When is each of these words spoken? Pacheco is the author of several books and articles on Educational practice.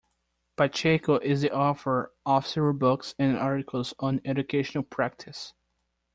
Pacheco 0.55 1.19
is 1.19 1.41
the 1.43 1.53
author 1.55 2.11
of 2.25 2.47
several 2.47 2.73
books 2.73 3.13
and 3.19 3.37
articles 3.37 3.93
on 3.99 4.19
Educational 4.25 4.83
practice. 4.83 5.53